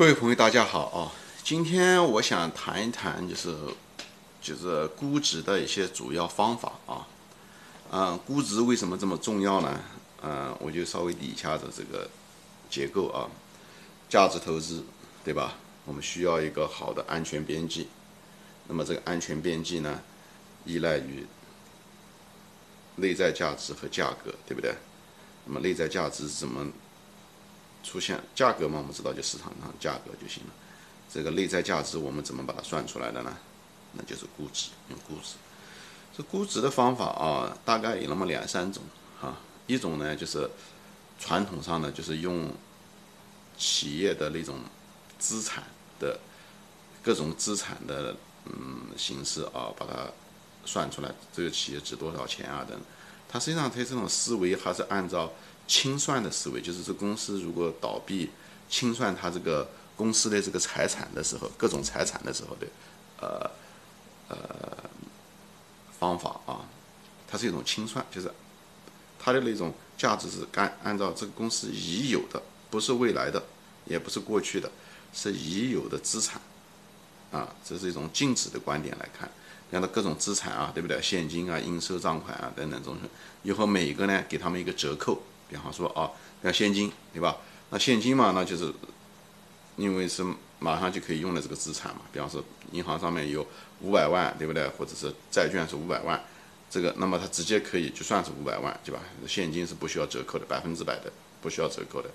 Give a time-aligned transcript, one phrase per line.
[0.00, 1.12] 各位朋友，大家好啊！
[1.44, 3.54] 今天我想谈一谈，就是
[4.40, 7.06] 就是估值的一些主要方法啊。
[7.90, 9.78] 嗯，估值为什么这么重要呢？
[10.22, 12.08] 嗯，我就稍微理一下子这个
[12.70, 13.28] 结构啊。
[14.08, 14.82] 价值投资，
[15.22, 15.56] 对吧？
[15.84, 17.86] 我们需要一个好的安全边际。
[18.68, 20.00] 那么这个安全边际呢，
[20.64, 21.26] 依赖于
[22.96, 24.74] 内在价值和价格，对不对？
[25.44, 26.68] 那么内在价值怎么？
[27.82, 30.50] 出现价格嘛，我们知道就市场上价格就行了。
[31.12, 33.36] 这个内在价值我们怎么把它算出来的呢？
[33.94, 35.34] 那就是估值，用估值。
[36.16, 38.82] 这估值的方法啊，大概有那么两三种
[39.20, 39.36] 哈。
[39.66, 40.48] 一种呢就是
[41.18, 42.52] 传统上呢，就是用
[43.56, 44.58] 企业的那种
[45.18, 45.64] 资产
[45.98, 46.20] 的
[47.02, 50.06] 各种资产的嗯形式啊，把它
[50.64, 52.78] 算出来，这个企业值多少钱啊等。
[53.28, 55.32] 它实际上它这种思维还是按照。
[55.70, 58.28] 清算的思维就是这公司如果倒闭，
[58.68, 62.66] 清算它这个公司的这个财产的时候，各种财产的时候的，
[63.20, 63.48] 呃
[64.28, 64.36] 呃
[65.96, 66.66] 方法啊，
[67.28, 68.28] 它是一种清算，就是
[69.16, 73.40] 它的那种价值是按按照这个公司已有的，不是未来的，
[73.84, 74.68] 也不是过去的，
[75.14, 76.40] 是已有的资产
[77.30, 79.30] 啊，这是一种净值的观点来看，
[79.70, 81.00] 看到各种资产啊，对不对？
[81.00, 83.02] 现金啊、应收账款啊等等东西，
[83.44, 85.22] 以后每一个呢，给他们一个折扣。
[85.50, 86.10] 比方说啊，
[86.42, 87.36] 像现金，对吧？
[87.70, 88.72] 那现金嘛，那就是
[89.76, 90.24] 因为是
[90.58, 92.02] 马上就可以用的这个资产嘛。
[92.12, 93.46] 比方说，银行上面有
[93.80, 94.66] 五百万，对不对？
[94.68, 96.20] 或者是债券是五百万，
[96.70, 99.00] 这个那么它直接可以就算是五百万，对吧？
[99.26, 101.12] 现金是不需要折扣的，百分之百的
[101.42, 102.08] 不需要折扣的。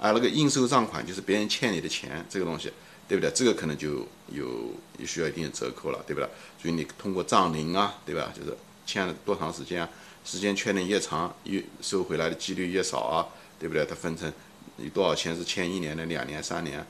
[0.00, 2.72] 啊，那个应收账款就是别人欠你的钱，这个东西，
[3.06, 3.30] 对不对？
[3.32, 6.28] 这个可能就有也需要一定的折扣了，对不对？
[6.60, 8.32] 所以你通过账龄啊，对吧？
[8.34, 9.88] 就是欠了多长时间啊？
[10.24, 13.26] 时间确定越长，越收回来的几率越少啊，
[13.58, 13.84] 对不对？
[13.84, 14.32] 它分成
[14.76, 16.86] 你多少钱是欠一年的、两年、三年，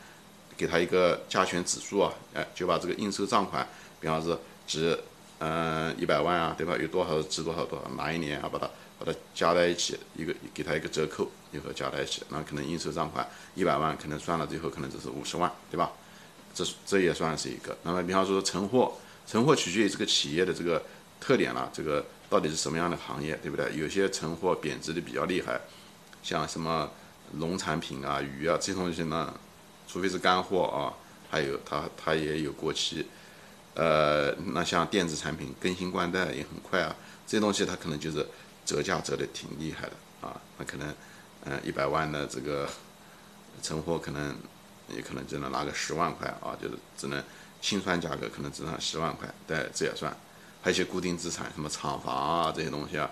[0.57, 3.67] 给他一个加权指数啊，哎，就把这个应收账款，
[4.01, 4.99] 比方说值
[5.39, 6.77] 嗯一百万啊，对吧？
[6.77, 8.69] 有多少值多少多少，哪一年啊，把它
[8.99, 15.93] 把它加在一起，一个给他一个折扣，以后加在一起，那可能应收账款一百万，可能算了最后可能只是五十万，对吧？
[16.53, 17.77] 这这也算是一个。
[17.85, 18.93] 那么比方说存货，
[19.27, 20.83] 存货取决于这个企业的这个
[21.21, 22.05] 特点了，这个。
[22.31, 23.77] 到底是什么样的行业，对不对？
[23.77, 25.61] 有些存货贬值的比较厉害，
[26.23, 26.89] 像什么
[27.33, 29.35] 农产品啊、鱼啊这些东西呢，
[29.89, 30.95] 除非是干货啊，
[31.29, 33.05] 还有它它也有过期。
[33.75, 36.95] 呃，那像电子产品更新换代也很快啊，
[37.27, 38.25] 这些东西它可能就是
[38.65, 40.41] 折价折的挺厉害的啊。
[40.59, 40.95] 那可能
[41.45, 42.69] 嗯一百万的这个
[43.61, 44.37] 存货，可能
[44.89, 47.23] 也可能只能拿个十万块啊，就是只能
[47.61, 50.17] 清算价格可能只能十万块，对，这也算。
[50.63, 53.11] 还有一些固定资产，什么厂房啊这些东西啊，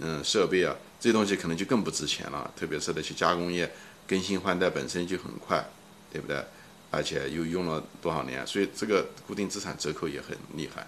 [0.00, 2.50] 嗯，设备啊这些东西可能就更不值钱了。
[2.56, 3.70] 特别是那些加工业
[4.06, 5.64] 更新换代本身就很快，
[6.12, 6.44] 对不对？
[6.90, 10.86] 而且又用了多少年，所以这个固定资产折扣也很厉害。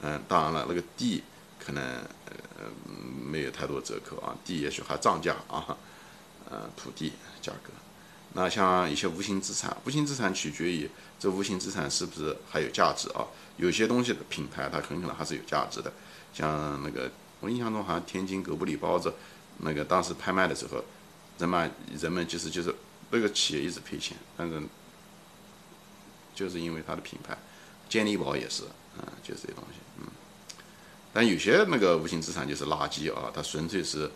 [0.00, 1.22] 嗯，当然了，那个地
[1.58, 1.82] 可能
[2.26, 2.66] 呃
[3.24, 5.76] 没有太多折扣啊，地也许还涨价啊，
[6.48, 7.70] 呃，土地价格。
[8.34, 13.26] 那像一些无形资产，无形资产取决于这无形资产是不是还有价值啊？
[13.58, 15.92] 有些东西的品牌它很可能还是有价值的，
[16.32, 17.10] 像那个
[17.40, 19.12] 我印象中好像天津狗不理包子，
[19.58, 20.82] 那个当时拍卖的时候，
[21.38, 21.70] 人们
[22.00, 22.74] 人们其实就是
[23.10, 24.62] 那个企业一直赔钱，但是
[26.34, 27.36] 就是因为它的品牌，
[27.88, 28.62] 健力宝也是，
[28.98, 30.06] 嗯，就这些东西，嗯。
[31.12, 34.10] 但有些那个无形资产就是垃圾啊，它纯粹是。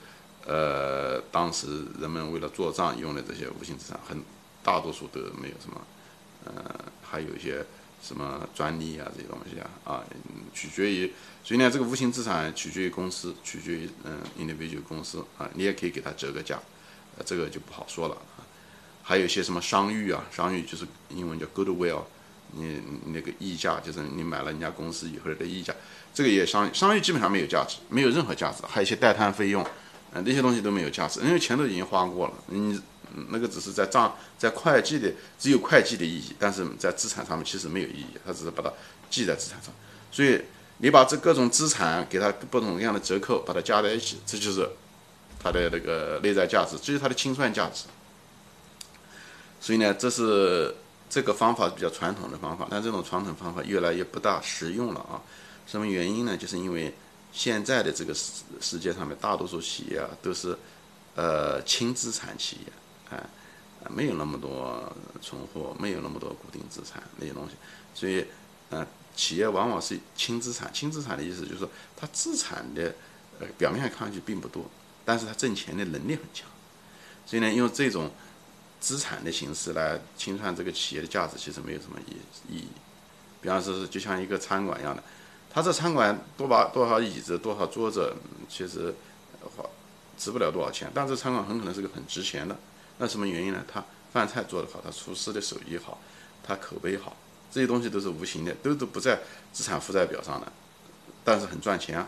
[0.46, 4.22] 呃，当时人们为了做账用的这些无形资产，很
[4.62, 5.80] 大多数都没有什么，
[6.44, 6.52] 呃，
[7.02, 7.66] 还有一些
[8.00, 10.04] 什么专利啊这些东西啊，啊，
[10.54, 11.12] 取决于，
[11.42, 16.60] 所以呢，这个无形资产取决于公司，取决于嗯，individual 公司啊，你也可以给他折个价，
[17.24, 18.46] 这个就不好说了啊。
[19.02, 22.02] 还有一些什么商誉啊，商誉就是英文叫 goodwill，
[22.52, 25.74] 你那个溢价就是你买了人家公司以后的溢价，
[26.14, 29.66] 这个也商商誉基本上没有价值，没有任何价值，还有一些代摊费用。
[30.12, 32.34] 那些东西都没有价值，因为钱都已经花过了。
[32.46, 32.80] 你
[33.28, 38.72] 那个只是在账在会计的只有会计的意义，但是在资产上面其实没有意义，它只是把它
[39.10, 39.72] 记在资产上。
[40.10, 40.40] 所以
[40.78, 44.68] 你把这各种资产给它不同各样的折扣，把它加在一起，这就是
[45.42, 47.84] 它的那个内在价值，这是它的清算价值。
[49.60, 50.74] 所以呢，这是
[51.08, 55.20] 这个方法比较传统的方法，但这种传统方法越来越不大实用了啊。
[55.66, 56.36] 什么原因呢？
[56.36, 56.94] 就是因为。
[57.36, 60.56] 现在的这个世世界上面，大多数企业啊都是，
[61.14, 63.22] 呃，轻资产企业，啊，
[63.90, 64.90] 没有那么多
[65.20, 67.54] 存货，没有那么多固定资产那些东西，
[67.94, 68.24] 所以，
[68.70, 70.72] 呃，企业往往是轻资产。
[70.72, 72.94] 轻资产的意思就是说，它资产的，
[73.38, 74.64] 呃，表面上看上去并不多，
[75.04, 76.48] 但是它挣钱的能力很强。
[77.26, 78.10] 所以呢，用这种
[78.80, 82.16] 资产的形式来清算这个企业的价值，其实没有什么意
[82.48, 82.68] 意义。
[83.42, 85.02] 比方说，就像一个餐馆一样的，
[85.56, 88.14] 他这餐馆多把多少椅子、多少桌子，
[88.46, 88.94] 其实
[89.56, 89.64] 花
[90.18, 92.54] 值不了多少钱，但这餐馆很可能是个很值钱的。
[92.98, 93.64] 那什么原因呢？
[93.66, 93.82] 他
[94.12, 95.98] 饭菜做得好，他厨师的手艺好，
[96.42, 97.16] 他口碑好，
[97.50, 99.18] 这些东西都是无形的，都都不在
[99.50, 100.52] 资产负债表上的，
[101.24, 102.06] 但是很赚钱啊。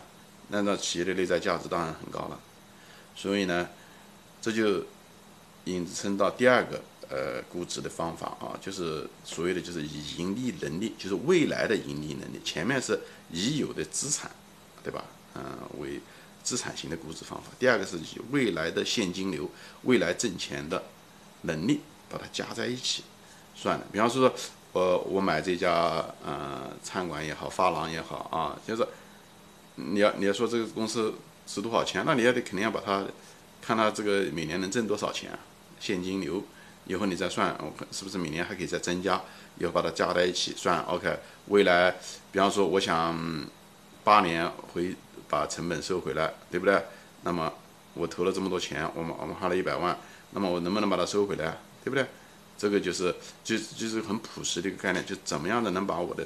[0.49, 2.39] 那那企业的内在价值当然很高了。
[3.15, 3.67] 所以呢，
[4.43, 4.85] 这就
[5.63, 12.39] 引申到第二个呃估值的方法啊，就是所谓的就是以盈利能力，就是未来的盈利能力。
[12.43, 12.99] 前面是
[13.31, 14.29] 已有的资产，
[14.83, 15.03] 对吧？
[15.35, 15.43] 嗯，
[15.79, 15.99] 为
[16.43, 17.49] 资产型的估值方法。
[17.59, 19.49] 第二个是以未来的现金流、
[19.83, 20.83] 未来挣钱的
[21.41, 23.03] 能力把它加在一起
[23.55, 23.85] 算的。
[23.91, 24.33] 比方说，
[24.71, 28.87] 我我买这家呃餐馆也好，发廊也好啊，就是
[29.75, 31.13] 你要你要说这个公司。
[31.51, 32.03] 值多少钱？
[32.05, 33.03] 那你要得肯定要把它
[33.59, 35.39] 看它这个每年能挣多少钱啊，
[35.79, 36.43] 现金流，
[36.89, 39.21] 以后你再算，我看是不是每年还可以再增加，
[39.57, 40.81] 以后把它加在一起算。
[40.85, 41.95] OK，未来，
[42.31, 43.15] 比方说我想
[44.03, 44.95] 八年回
[45.29, 46.83] 把成本收回来，对不对？
[47.21, 47.53] 那么
[47.93, 49.95] 我投了这么多钱，我们我们花了一百万，
[50.31, 52.05] 那么我能不能把它收回来，对不对？
[52.57, 56.25] 这个就是就就是很朴实的一个概念，就怎么样的能把我的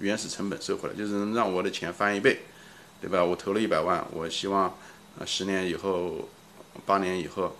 [0.00, 2.40] 原始成本收回来，就是能让我的钱翻一倍。
[3.02, 3.24] 对吧？
[3.24, 4.76] 我投了一百万，我希望，
[5.18, 6.28] 呃，十年以后，
[6.84, 7.56] 八年以后，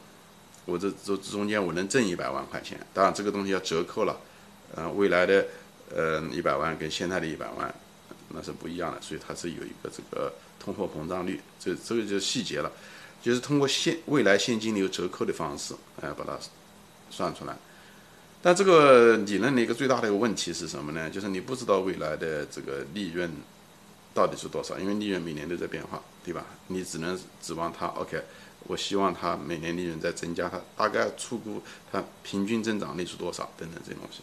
[0.64, 2.78] 我这这中间我能挣一百万块钱。
[2.94, 4.18] 当然，这个东西要折扣了，
[4.74, 5.46] 呃，未来的，
[5.94, 7.74] 呃，一百万跟现在的一百万，
[8.28, 12.70] 那是不一样的，所以它是有一个这个通货膨胀率，这这个就是细节了，
[13.22, 16.38] 就是通过现未来现金流折扣的方式，哎，把它
[17.10, 17.56] 算出来。
[18.42, 21.10] 但这个理论的一个最大的一个问题是什么呢？
[21.10, 23.30] 就是你不知道未来的这个利润。
[24.12, 24.76] 到底是多少？
[24.76, 26.44] 因为利润每年都在变化，对吧？
[26.66, 27.86] 你只能指望它。
[27.86, 28.20] OK，
[28.64, 34.20] 我希望它每年利润在增加，它大概出估它平均增长率是多少等等这些东西。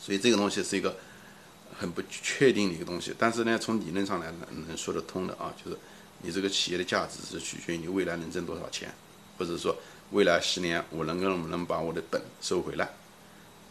[0.00, 0.96] 所以这个东西是一个
[1.78, 3.14] 很不确定的一个东西。
[3.18, 5.78] 但是呢，从理论上来能能说得通的啊，就是
[6.22, 8.92] 你这个企业的价值是取决于你未来能挣多少钱，
[9.38, 9.76] 或者说
[10.10, 12.88] 未来十年我能够能不能把我的本收回来。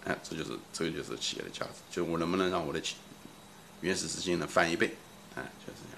[0.06, 2.82] 哎，这就是这个就是企业的价值，就我能不能让我的
[3.82, 4.96] 原始资金能翻一倍，
[5.36, 5.98] 哎，就是这样。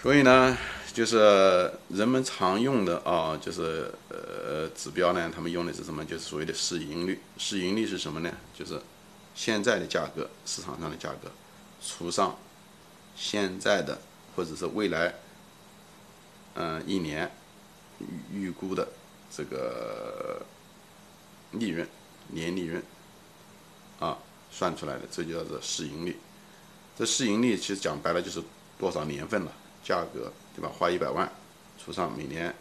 [0.00, 0.56] 所以呢，
[0.94, 6.04] 就是人们常用的啊，就是呃指标呢，他们用的是什么？
[6.04, 7.20] 就是所谓的市盈率。
[7.36, 8.32] 市盈率是什么呢？
[8.56, 8.80] 就是
[9.34, 11.30] 现在的价格，市场上的价格
[11.84, 12.38] 除上
[13.16, 14.00] 现在的
[14.36, 15.12] 或者是未来
[16.54, 17.30] 嗯一年
[18.32, 18.86] 预估的
[19.36, 20.40] 这个
[21.50, 21.86] 利润，
[22.28, 22.82] 年利润
[23.98, 24.16] 啊。
[24.56, 26.16] 算出来的，这就叫做市盈率。
[26.96, 28.40] 这市盈率其实讲白了就是
[28.78, 29.52] 多少年份了，
[29.82, 30.70] 价格对吧？
[30.72, 31.30] 花一百万，
[31.82, 32.54] 除上每年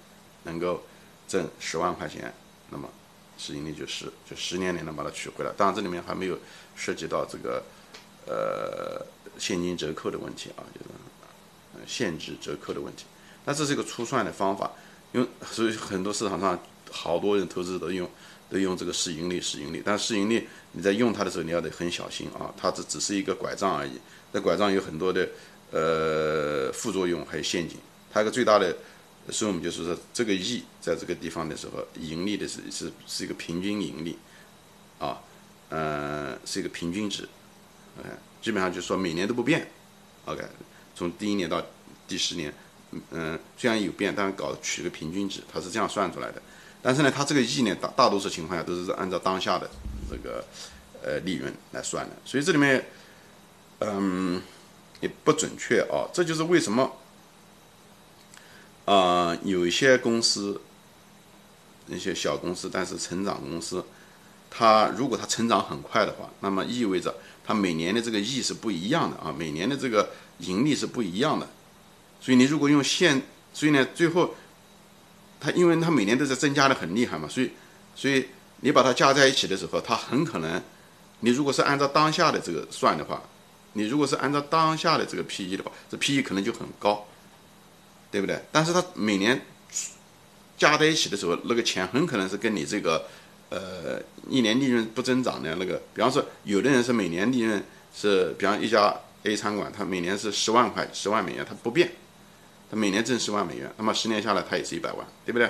[0.43, 0.83] 能够
[1.27, 2.33] 挣十万块钱，
[2.69, 2.89] 那么
[3.37, 5.51] 市盈率就十，就十年你能把它取回来。
[5.55, 6.37] 当然这里面还没有
[6.75, 7.63] 涉及到这个
[8.25, 9.05] 呃
[9.37, 13.05] 现金折扣的问题啊，就是限制折扣的问题。
[13.45, 14.71] 那这是一个粗算的方法，
[15.11, 16.59] 因为所以很多市场上
[16.91, 18.09] 好多人投资都用。
[18.49, 23.99] 都用这个市盈率，市盈率，但市盈率你在用它的时候，你要得很小心啊，它只只是一个拐杖而已。
[24.31, 25.27] 那拐杖有很多的
[25.73, 27.77] 呃副作用，还有陷阱。
[28.13, 28.75] 它一个最大的
[29.31, 34.17] 说明就是说，这个 E 在这个地方的时候，盈利的是是是一个平均盈利，
[34.99, 35.19] 啊，
[35.69, 37.27] 嗯，是一个平均值
[37.99, 38.09] ，OK，
[38.41, 39.67] 基本上就是说每年都不变
[40.25, 40.43] ，OK，
[40.95, 41.59] 从第一年到
[42.07, 42.53] 第十年，
[43.11, 46.41] 嗯，虽然有变，但是搞取个平均值，它是这样算出来的。
[46.81, 49.69] 但是呢，它这个 E 呢，大大多数情况下都是按照当下的
[50.09, 50.45] 这个
[51.01, 52.85] 呃利润来算的，所以这里面
[53.79, 54.41] 嗯
[55.03, 56.09] 也不准确啊。
[56.11, 56.91] 这就是为什么
[58.85, 60.59] 啊有一些公司
[61.85, 63.85] 那些小公司，但是成长公司，
[64.49, 67.13] 它如果它成长很快的话，那么意味着
[67.45, 71.47] 它每年的这个 E 是不一样的啊，每年的这个盈利是不一样的。
[72.19, 73.21] 所以你如果用现，
[73.53, 74.33] 所以呢最后。
[75.45, 77.51] 它因为它每年都在增加的很厉害嘛，所以，
[77.97, 78.25] 所以
[78.61, 80.63] 你把它加在一起的时候，它很可能，
[81.19, 83.21] 你如果是按照当下的这个算的话，
[83.73, 87.05] 你如果是按照当下的这个 P E 的话，这 P E 可能就很高，
[88.09, 88.41] 对不对？
[88.51, 89.41] 但是它每年
[90.57, 93.07] 加在一起的时候，那个钱很可能是跟你这个
[93.49, 97.63] 呃一年利润不增长的那个，比方说有的人是每年利润
[97.95, 101.91] 是，比方一家 A 餐馆，它每年是十万块十万美元，它不变。
[102.71, 105.47] 它每年挣十万美元，那么十年下来，它也是一百万，对不对？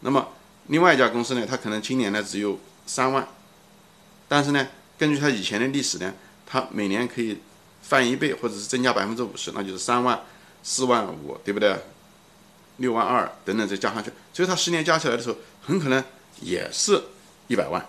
[0.00, 0.28] 那么
[0.66, 3.26] 另外一家公司呢，它可能今年呢只有三万，
[4.28, 6.12] 但是呢，根据它以前的历史呢，
[6.44, 7.38] 它每年可以
[7.88, 10.20] 翻一倍，或者是增加百分之五十，那就是三万、
[10.62, 11.74] 四万五，对不对？
[12.76, 16.04] 六万二等等再加上去，所以它十年加起来的时候，很可能
[16.40, 17.02] 也是
[17.48, 17.84] 一百万。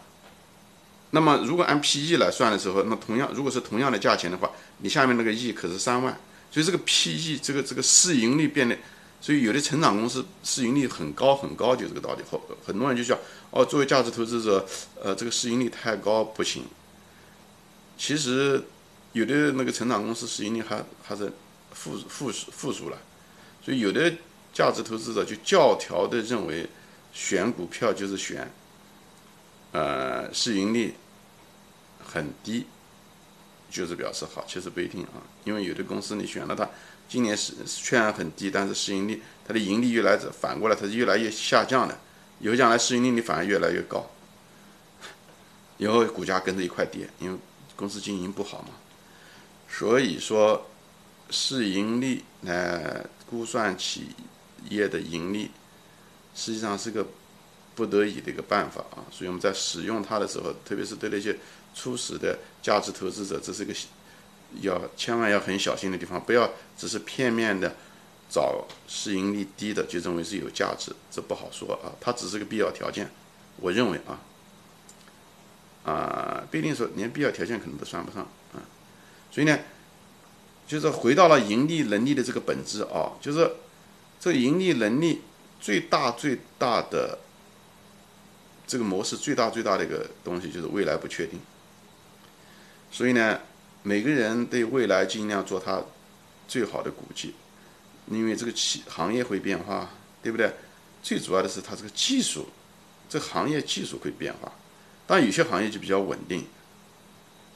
[1.12, 6.18] 那么如果按 P/E 来算的时候，那同样如果是同样的价钱的话，你下面那个 E 可是三万，
[6.50, 8.76] 所以这个 P/E 这个这个市盈率变得，
[9.22, 12.24] 所以有的成长公司市盈率很高很高，就这个道理。
[12.32, 13.16] 后很多人就叫
[13.52, 14.66] 哦，作为价值投资者，
[15.00, 16.64] 呃，这个市盈率太高不行。
[17.98, 18.64] 其实
[19.14, 21.32] 有的那个成长公司市盈率还还是
[21.72, 22.98] 负负负数了，
[23.64, 24.12] 所以有的
[24.54, 26.68] 价值投资者就教条的认为
[27.14, 28.52] 选股票就是选。
[29.72, 30.96] 呃，市盈率
[32.04, 32.66] 很低，
[33.70, 35.22] 就是表示好，其实不一定啊。
[35.44, 36.68] 因为有的公司你选了它，
[37.08, 41.96] 今年是虽然很低，但是市盈率它的盈利越来越反过来它是越来越下降的，
[42.40, 44.10] 以后将来市盈率你反而越来越高，
[45.78, 47.38] 以后股价跟着一块跌，因为
[47.76, 48.70] 公司经营不好嘛。
[49.70, 50.70] 所以说，
[51.30, 54.16] 市盈率来估算企
[54.70, 55.52] 业的盈利，
[56.36, 57.06] 实际上是个。
[57.76, 61.34] 不得已的一个办法啊，所以我们在使用它的时候，特别是对那些
[61.74, 63.74] 初始的价值投资者，这是个
[64.60, 67.74] 要千万要很小心的地方，不要只是片面的
[68.30, 73.10] 找市盈率低的就认为是有价值，这不好说啊，它只是个必要条件。
[73.56, 74.20] 我认为啊，
[75.86, 78.24] 啊不一定说连必要条件可能都算不上
[78.54, 78.60] 啊，
[79.32, 79.60] 所以呢，
[80.68, 83.50] 就是回到了盈利能力的这个本质啊，就是
[84.20, 85.22] 这盈利能力
[85.60, 87.20] 最大最大的。
[88.68, 91.40] 这个模式最大最大的一个东西就是未来不确定，
[92.92, 93.40] 所以呢，
[93.82, 95.82] 每个人对未来尽量做他
[96.48, 97.34] 最好的估计，
[98.06, 99.90] 因为这个企行业会变化，
[100.22, 100.54] 对不对？
[101.02, 102.48] 最主要的是它这个技术，
[103.10, 104.52] 这行业技术会变化，
[105.08, 106.46] 但有些行业就比较稳定，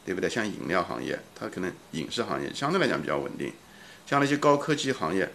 [0.06, 0.30] 对不对？
[0.30, 3.52] 像饮料行业，它可能影视行业相对来讲比较稳定，
[4.06, 5.32] 像那些高科技行业，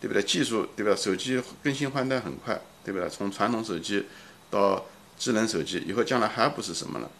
[0.00, 0.22] 对不对？
[0.22, 0.94] 技术对吧？
[0.94, 3.08] 手机更新换代很快，对不对？
[3.08, 4.06] 从传统手机
[4.50, 4.86] 到
[5.18, 7.10] 智能手机以后将来还不是什么了，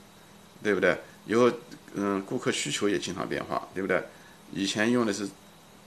[0.62, 0.96] 对不对？
[1.26, 1.50] 以后
[1.94, 4.02] 嗯，顾客需求也经常变化，对不对？
[4.52, 5.28] 以前用的是，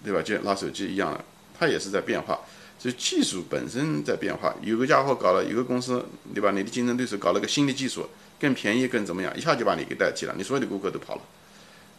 [0.03, 0.21] 对吧？
[0.21, 1.23] 就拿手机一样的，
[1.57, 2.39] 它也是在变化。
[2.77, 4.55] 所以技术本身在变化。
[4.61, 6.51] 有个家伙搞了，有个公司，对吧？
[6.51, 8.09] 你的竞争对手搞了个新的技术，
[8.39, 9.35] 更便宜，更怎么样？
[9.37, 11.21] 一下就把你给代替了，你所有的顾客都跑了。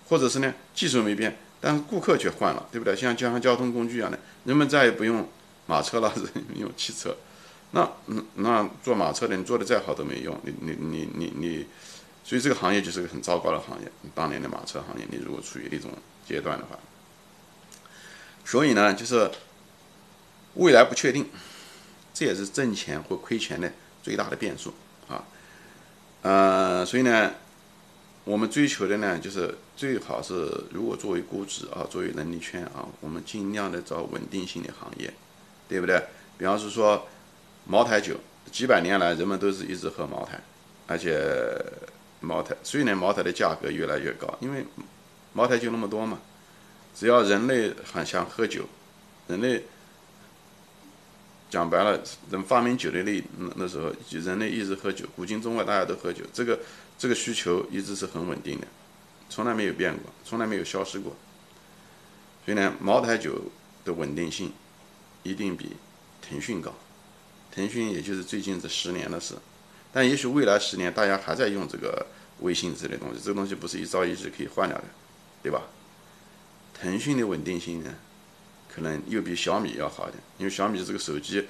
[0.09, 2.97] 或者是呢，技术没变，但是顾客却换了，对不对？
[2.97, 5.29] 像像交通工具一样的，人们再也不用
[5.67, 7.17] 马车了， 人用汽车。
[7.71, 11.67] 那嗯，那坐马车的你做的再好都没用，你你你你你，
[12.25, 13.93] 所以这个行业就是个很糟糕的行业。
[14.13, 15.93] 当年的马车行业，你如果处于那种
[16.27, 16.77] 阶段的话，
[18.45, 19.31] 所以呢，就是
[20.55, 21.29] 未来不确定，
[22.13, 24.75] 这也是挣钱或亏钱的最大的变数。
[26.23, 27.33] 呃，所以呢，
[28.25, 35.13] 我们追求的呢，就是最好是如果作为估值啊，作为能力圈啊，我们尽量的找稳定性的行业，
[35.69, 36.03] 对不对？
[36.39, 37.07] 比方是说。
[37.67, 38.17] 茅台酒
[38.51, 40.41] 几百年来，人们都是一直喝茅台，
[40.89, 41.23] 而且
[42.21, 44.65] 茅台虽然茅台的价格越来越高，因为
[45.35, 46.19] 茅台酒那么多嘛，
[46.97, 48.65] 只要人类还想喝酒，
[49.29, 49.63] 人类
[51.51, 53.23] 讲白了，人发明酒的那
[53.57, 56.61] 那时候，人类一直喝酒，古今中外大家都喝酒，这个
[56.97, 58.67] 这个需求一直是很稳定的，
[59.29, 61.17] 从来没有变过，从来没有消失过。
[62.47, 63.51] 所以呢，茅台酒
[63.85, 64.53] 的稳定性
[65.25, 65.77] 一定比
[66.23, 66.73] 腾讯高。
[67.53, 69.35] 腾讯也就是最近这十年的事，
[69.93, 72.07] 但也许未来十年大家还在用这个
[72.39, 74.85] 微信之类东西，这个东西不是一朝一夕可以换掉的，
[75.43, 75.63] 对吧？
[76.73, 77.93] 腾讯的稳定性呢，
[78.75, 81.47] 可能又比小米要好一点，因为小米这个手机，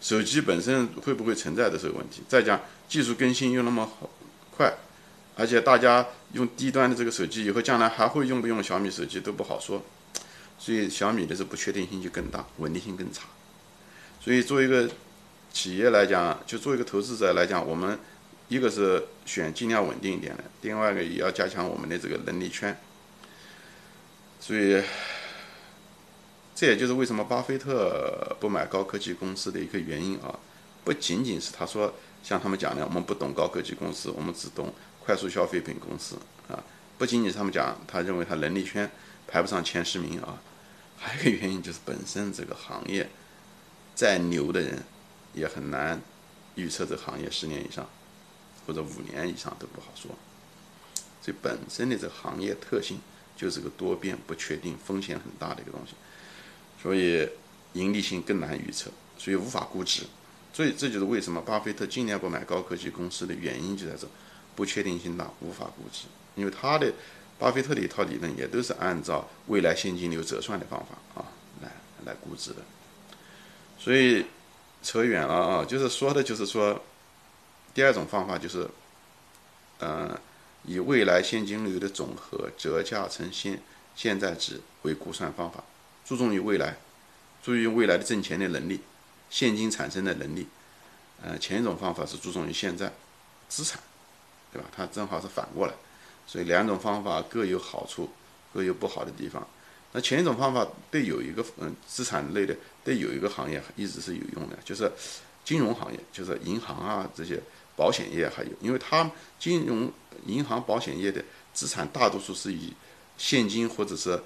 [0.00, 4.10] 手机本身会不会存在的这个问题，再讲技术更新又那么好
[4.50, 4.72] 快，
[5.36, 9.84] 而且大家用低端的这个手机以后，将来还会用不用小米手机都不好说，
[10.58, 13.22] 所以小米的这不确定性就更大，稳定性更差，
[14.20, 14.88] 所以作为一个。
[15.54, 17.98] 企业来讲，就做一个投资者来讲，我们
[18.48, 22.74] 一个是选尽量稳定一点的，另外一个也要加强我们的这个能力圈。
[24.40, 24.82] 所以，
[26.62, 30.38] 这也就是为什么巴菲特不买高科技公司的一个原因啊，
[30.84, 31.92] 不仅仅是他说
[32.22, 36.14] 像他们讲的，我们不懂高科技公司，我们只懂快速消费品公司
[36.48, 36.62] 啊，
[36.96, 38.88] 不仅仅是他们讲，他认为他能力圈
[39.26, 40.40] 排不上前十名啊，
[40.96, 43.10] 还有一个原因就是本身这个行业
[43.96, 44.80] 再牛的人。
[45.34, 46.00] 也很难
[46.54, 47.88] 预测这个行业十年以上
[48.66, 50.14] 或者五年以上都不好说，
[51.22, 53.00] 所以本身的这个行业特性
[53.34, 55.94] 就是个多变、不确定、风险很大的一个东西，
[56.82, 57.28] 所以
[57.74, 60.02] 盈利性更难预测，所以无法估值。
[60.52, 64.06] 所以这就是为什么巴菲特尽量不买高科技公司的原因就在这，
[64.54, 66.06] 不确定性大，无法估值。
[66.34, 66.92] 因为他的
[67.38, 71.24] 巴菲特的一套理论也都是按照未来现金流折算的方法啊
[71.62, 71.70] 来
[72.04, 72.56] 来估值的。
[73.78, 74.26] 所以
[74.82, 76.82] 扯远了啊，就是说的就是说，
[77.72, 78.68] 第二种方法就是，
[79.80, 80.18] 嗯，
[80.64, 83.60] 以未来现金流的总和折价成现
[83.96, 85.64] 现在值为估算方法，
[86.12, 86.76] 注重于未来，
[87.42, 88.78] 注意未来的挣钱的能力，
[89.30, 90.46] 现金产生的能力。
[91.22, 92.92] 呃，前一种方法是注重于现在
[93.48, 93.80] 资产，
[94.52, 94.68] 对吧？
[94.76, 95.72] 它正好是反过来，
[96.26, 98.10] 所以两种方法各有好处，
[98.52, 99.48] 各有不好的地方。
[99.92, 102.54] 那前一种方法对有一个嗯资产类的
[102.84, 104.92] 对有一个行业一直是有用的，就是
[105.42, 107.40] 金融行业，就是银行啊这些
[107.74, 109.90] 保险业还有，因为它金融
[110.26, 112.74] 银行保险业的资产大多数是以
[113.16, 114.22] 现金或者是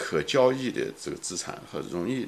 [0.00, 2.26] 可交易的这个资产和容易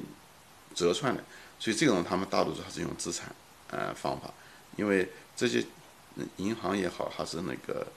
[0.75, 1.23] 折算的，
[1.59, 3.33] 所以这种他们大多数还是用资产。
[3.75, 4.31] 呃，方法，
[4.75, 5.65] 因为这些
[6.37, 7.87] 银行也好，还是那个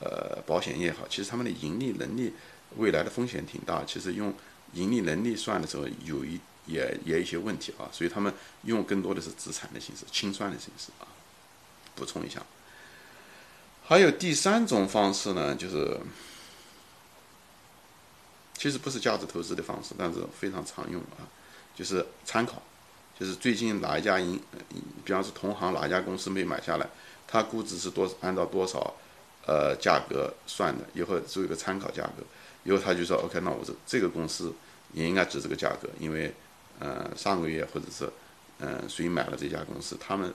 [0.00, 2.32] 呃保险也好，其实他们的盈利能力
[2.76, 3.84] 未来的风险挺大。
[3.84, 4.34] 其实用
[4.72, 8.34] 盈利能力算的时候，有一也也有一些问题啊，所以他们
[8.64, 11.06] 用更多的是资产的形式，清算的形式啊。
[11.94, 12.42] 补充一下，
[13.86, 15.96] 还有第三种方式呢，就是
[18.56, 21.28] 其实不是价值投资的方式，但是非常常用啊，
[21.74, 22.62] 就是参考。
[23.18, 24.38] 就是最近哪一家银，
[25.02, 26.86] 比方说同行哪一家公司没买下来，
[27.26, 28.92] 它估值是多按照多少，
[29.46, 32.22] 呃价格算的，以后做一个参考价格，
[32.64, 34.52] 以后他就说 OK，那我这这个公司
[34.92, 36.30] 也应该值这个价格，因为，
[36.78, 38.06] 呃上个月或者是，
[38.58, 40.30] 嗯谁买了这家公司，他们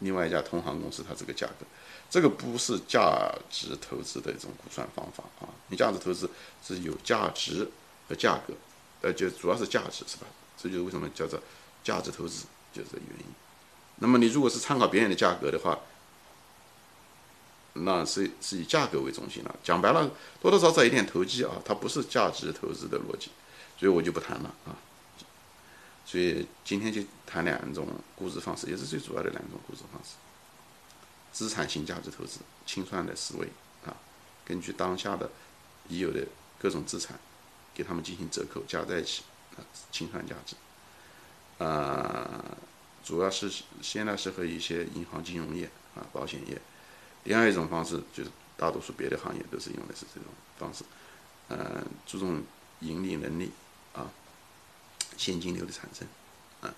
[0.00, 1.66] 另外一家同行公司它这个价格，
[2.10, 6.28] 这个不是价值投资的一种估算方法啊，你价值投资
[6.64, 7.68] 是有价值
[8.08, 8.54] 和价格，
[9.02, 10.26] 呃就主要是价值是吧？
[10.56, 11.40] 这就是为什么叫做。
[11.84, 13.26] 价值投资就是原因。
[14.00, 15.78] 那么你如果是参考别人的价格的话，
[17.74, 19.54] 那是是以价格为中心了。
[19.62, 23.30] 讲白了，多多少少一点投机啊，它不是价值投资的逻辑，
[23.78, 24.74] 所以我就不谈了啊。
[26.06, 30.14] 所以今天就谈两种估值方式，也是最主要的两种估值方式：
[31.32, 33.48] 资产型价值投资，清算的思维
[33.84, 33.90] 啊，
[34.44, 35.28] 根据当下的
[35.88, 36.24] 已有的
[36.60, 37.18] 各种资产，
[37.74, 39.24] 给他们进行折扣，加在一起
[39.56, 40.54] 啊，清算价值。
[41.58, 42.56] 呃，
[43.02, 43.50] 主要是
[43.82, 46.60] 现在适合一些银行、金融业啊、保险业。
[47.24, 50.84] 另外一种方式就是大多数别的行业都是用的是这种方式，
[51.48, 52.42] 呃，注重
[52.80, 53.50] 盈利能力，
[55.16, 56.06] 现金流的产生，
[56.60, 56.74] 啊。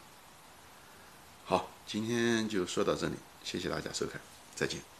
[1.44, 4.20] 好，今天就说到这里，谢谢大家收看，
[4.54, 4.97] 再见。